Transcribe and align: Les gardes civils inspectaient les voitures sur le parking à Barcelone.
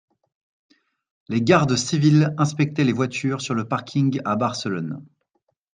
Les 1.29 1.43
gardes 1.43 1.75
civils 1.75 2.33
inspectaient 2.39 2.83
les 2.83 2.91
voitures 2.91 3.39
sur 3.39 3.53
le 3.53 3.67
parking 3.67 4.19
à 4.25 4.35
Barcelone. 4.35 5.05